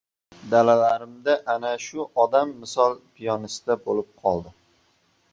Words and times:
Dalalarim-da 0.51 1.35
ana 1.53 1.73
shu 1.87 2.05
odam 2.23 2.53
misol 2.63 2.95
piyonista 3.19 3.77
bo‘lib 3.83 4.09
qoldi. 4.25 4.55